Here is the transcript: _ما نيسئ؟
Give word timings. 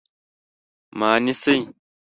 _ما 0.97 1.11
نيسئ؟ 1.23 1.57